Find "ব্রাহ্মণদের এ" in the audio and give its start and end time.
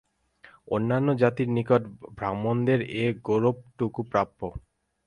2.17-3.05